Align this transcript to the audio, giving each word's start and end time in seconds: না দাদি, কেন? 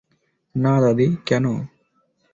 না 0.55 0.73
দাদি, 0.83 1.07
কেন? 1.27 1.45